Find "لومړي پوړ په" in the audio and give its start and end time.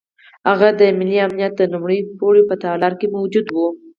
1.73-2.55